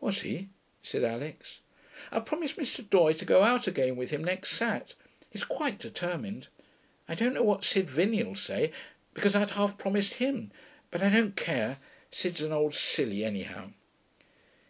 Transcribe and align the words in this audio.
'Was 0.00 0.22
he?' 0.22 0.48
said 0.82 1.04
Alix. 1.04 1.60
'I've 2.10 2.24
promised 2.24 2.56
Mr. 2.56 2.82
Doye 2.88 3.12
to 3.12 3.26
go 3.26 3.42
out 3.42 3.66
again 3.66 3.94
with 3.96 4.10
him, 4.10 4.24
next 4.24 4.52
Sat. 4.52 4.94
He's 5.28 5.44
quite 5.44 5.78
determined. 5.78 6.48
I 7.06 7.14
don't 7.14 7.34
know 7.34 7.42
what 7.42 7.62
Sid 7.62 7.86
Vinney'll 7.90 8.36
say, 8.36 8.72
because 9.12 9.36
I'd 9.36 9.50
half 9.50 9.76
promised 9.76 10.14
him. 10.14 10.50
But 10.90 11.02
I 11.02 11.10
don't 11.10 11.36
care. 11.36 11.76
Sid's 12.10 12.40
an 12.40 12.52
old 12.52 12.74
silly, 12.74 13.22
anyhow.' 13.22 13.74